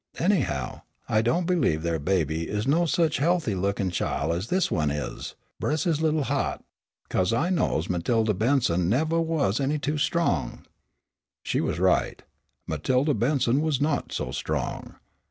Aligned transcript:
Anyhow, 0.17 0.81
I 1.07 1.21
don't 1.21 1.45
believe 1.45 1.83
their 1.83 1.99
baby 1.99 2.49
is 2.49 2.65
no 2.65 2.87
sich 2.87 3.17
healthy 3.17 3.53
lookin' 3.53 3.91
chile 3.91 4.35
as 4.35 4.47
this 4.47 4.71
one 4.71 4.89
is, 4.89 5.35
bress 5.59 5.83
his 5.83 6.01
little 6.01 6.23
hea't! 6.23 6.65
'Cause 7.07 7.31
I 7.31 7.51
knows 7.51 7.87
Matilda 7.87 8.33
Benson 8.33 8.89
nevah 8.89 9.21
was 9.21 9.59
any 9.59 9.77
too 9.77 9.99
strong." 9.99 10.65
She 11.43 11.61
was 11.61 11.77
right; 11.77 12.23
Matilda 12.65 13.13
Benson 13.13 13.61
was 13.61 13.79
not 13.79 14.11
so 14.11 14.31
strong. 14.31 14.95